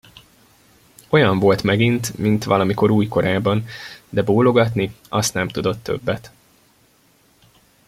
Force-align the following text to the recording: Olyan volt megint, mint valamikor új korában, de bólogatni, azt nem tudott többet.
Olyan 1.09 1.39
volt 1.39 1.63
megint, 1.63 2.17
mint 2.17 2.43
valamikor 2.43 2.91
új 2.91 3.07
korában, 3.07 3.65
de 4.09 4.23
bólogatni, 4.23 4.95
azt 5.09 5.33
nem 5.33 5.47
tudott 5.47 5.83
többet. 5.83 6.31